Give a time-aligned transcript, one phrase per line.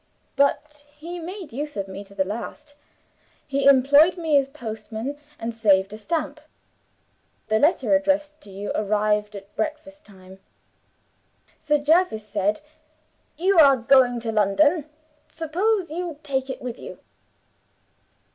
[0.35, 2.73] But he made use of me to the last.
[3.45, 6.39] He employed me as postman and saved a stamp.
[7.49, 10.39] The letter addressed to you arrived at breakfast time.
[11.59, 12.61] Sir Jervis said,
[13.37, 14.89] 'You are going to London;
[15.27, 16.97] suppose you take it with you?